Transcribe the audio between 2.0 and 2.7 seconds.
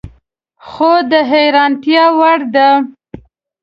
وړ ده